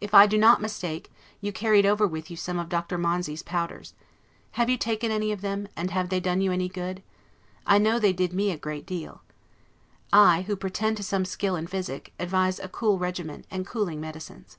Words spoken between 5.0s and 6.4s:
any of them, and have they done